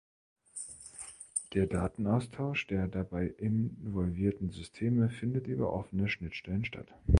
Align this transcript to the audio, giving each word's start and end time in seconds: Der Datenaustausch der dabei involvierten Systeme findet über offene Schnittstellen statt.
Der 1.53 1.67
Datenaustausch 1.67 2.65
der 2.65 2.87
dabei 2.87 3.27
involvierten 3.27 4.49
Systeme 4.49 5.11
findet 5.11 5.45
über 5.45 5.71
offene 5.71 6.07
Schnittstellen 6.09 6.65
statt. 6.65 6.91